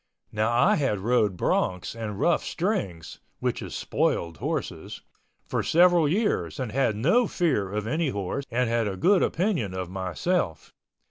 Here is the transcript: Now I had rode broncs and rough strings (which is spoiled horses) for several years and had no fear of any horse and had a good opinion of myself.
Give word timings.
Now 0.31 0.51
I 0.51 0.77
had 0.77 0.97
rode 1.01 1.37
broncs 1.37 1.93
and 1.93 2.19
rough 2.19 2.43
strings 2.43 3.19
(which 3.39 3.61
is 3.61 3.75
spoiled 3.75 4.37
horses) 4.37 5.03
for 5.45 5.61
several 5.61 6.09
years 6.09 6.59
and 6.59 6.71
had 6.71 6.95
no 6.95 7.27
fear 7.27 7.71
of 7.71 7.85
any 7.85 8.09
horse 8.09 8.45
and 8.49 8.67
had 8.67 8.87
a 8.87 8.97
good 8.97 9.21
opinion 9.21 9.75
of 9.75 9.91
myself. 9.91 10.73